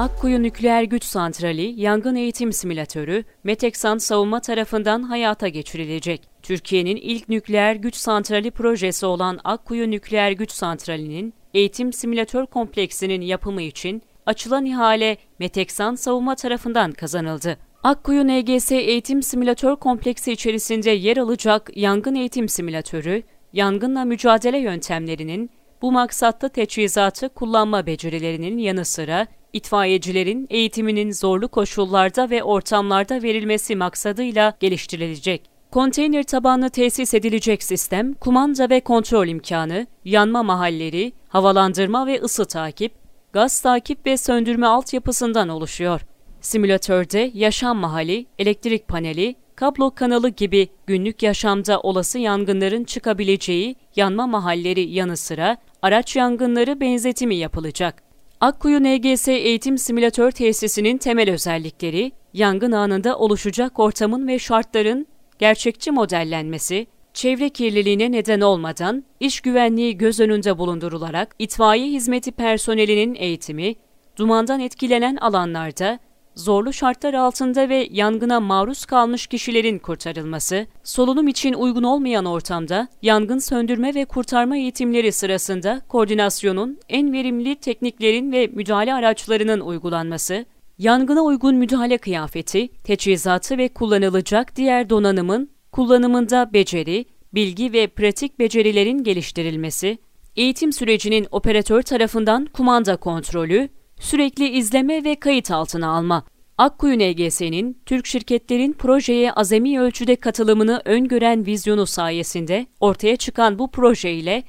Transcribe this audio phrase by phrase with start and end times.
[0.00, 6.22] Akkuyu Nükleer Güç Santrali Yangın Eğitim Simülatörü Meteksan Savunma tarafından hayata geçirilecek.
[6.42, 13.62] Türkiye'nin ilk nükleer güç santrali projesi olan Akkuyu Nükleer Güç Santrali'nin eğitim simülatör kompleksinin yapımı
[13.62, 17.56] için açılan ihale Meteksan Savunma tarafından kazanıldı.
[17.82, 23.22] Akkuyu NGS Eğitim Simülatör Kompleksi içerisinde yer alacak yangın eğitim simülatörü,
[23.52, 25.50] yangınla mücadele yöntemlerinin
[25.82, 34.54] bu maksatta teçhizatı kullanma becerilerinin yanı sıra itfaiyecilerin eğitiminin zorlu koşullarda ve ortamlarda verilmesi maksadıyla
[34.60, 35.42] geliştirilecek.
[35.70, 42.92] Konteyner tabanlı tesis edilecek sistem, kumanda ve kontrol imkanı, yanma mahalleri, havalandırma ve ısı takip,
[43.32, 46.00] gaz takip ve söndürme altyapısından oluşuyor.
[46.40, 54.80] Simülatörde yaşam mahalli, elektrik paneli, kablo kanalı gibi günlük yaşamda olası yangınların çıkabileceği yanma mahalleri
[54.80, 58.09] yanı sıra araç yangınları benzetimi yapılacak.
[58.40, 65.06] Akkuyu NGS Eğitim Simülatör Tesisinin temel özellikleri, yangın anında oluşacak ortamın ve şartların
[65.38, 73.74] gerçekçi modellenmesi, çevre kirliliğine neden olmadan iş güvenliği göz önünde bulundurularak itfaiye hizmeti personelinin eğitimi,
[74.16, 75.98] dumandan etkilenen alanlarda
[76.34, 83.38] zorlu şartlar altında ve yangına maruz kalmış kişilerin kurtarılması, solunum için uygun olmayan ortamda yangın
[83.38, 90.44] söndürme ve kurtarma eğitimleri sırasında koordinasyonun en verimli tekniklerin ve müdahale araçlarının uygulanması,
[90.78, 99.04] yangına uygun müdahale kıyafeti, teçhizatı ve kullanılacak diğer donanımın kullanımında beceri, bilgi ve pratik becerilerin
[99.04, 99.98] geliştirilmesi,
[100.36, 103.68] eğitim sürecinin operatör tarafından kumanda kontrolü,
[104.00, 106.24] sürekli izleme ve kayıt altına alma.
[106.58, 114.12] Akkuyu NGS'nin Türk şirketlerin projeye azami ölçüde katılımını öngören vizyonu sayesinde ortaya çıkan bu proje
[114.12, 114.42] ile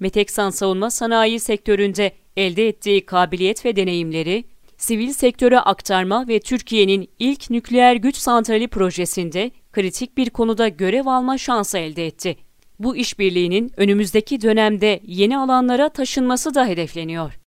[0.00, 4.44] Meteksan savunma sanayi sektöründe elde ettiği kabiliyet ve deneyimleri,
[4.76, 11.38] sivil sektöre aktarma ve Türkiye'nin ilk nükleer güç santrali projesinde kritik bir konuda görev alma
[11.38, 12.36] şansı elde etti.
[12.78, 17.47] Bu işbirliğinin önümüzdeki dönemde yeni alanlara taşınması da hedefleniyor.